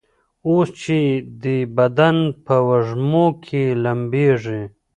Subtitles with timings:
[0.47, 0.99] اوس چي
[1.41, 4.61] دي بدن په وږمو کي لمبیږي